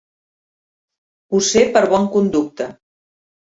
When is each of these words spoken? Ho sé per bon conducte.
Ho 1.39 1.43
sé 1.51 1.65
per 1.77 1.87
bon 1.95 2.11
conducte. 2.19 2.71